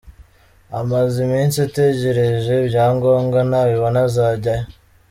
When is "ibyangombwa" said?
2.59-3.39